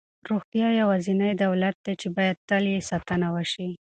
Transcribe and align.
روغتیا 0.29 0.67
یوازینی 0.81 1.31
دولت 1.43 1.75
دی 1.85 1.93
چې 2.01 2.07
باید 2.15 2.37
تل 2.49 2.63
یې 2.73 2.79
ساتنه 2.89 3.27
وشي. 3.35 3.69